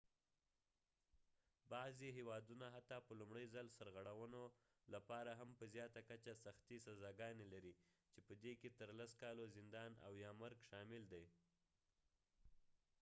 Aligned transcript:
بعضې 1.73 2.07
هیوادونه 2.17 2.65
حتی 2.75 2.97
په 3.07 3.13
لومړي 3.19 3.45
ځل 3.53 3.67
سرغړونو 3.77 4.41
لپاره 4.93 5.31
هم 5.39 5.49
په 5.59 5.65
زیاته 5.73 6.01
کچه 6.09 6.33
سختې 6.45 6.77
سزاګانې 6.87 7.45
لري 7.53 7.73
چې 8.11 8.19
په 8.27 8.33
دې 8.43 8.53
کې 8.59 8.69
تر 8.79 8.89
10 8.99 9.21
کالو 9.21 9.43
زندان 9.57 9.91
او 10.05 10.11
یا 10.23 10.31
مرګ 10.41 10.57
شامل 10.69 11.01
دی 11.13 11.25